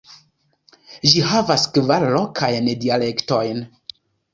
Ĝi 1.11 1.21
havas 1.33 1.67
kvar 1.77 2.09
lokajn 2.19 2.75
dialektojn. 2.87 3.67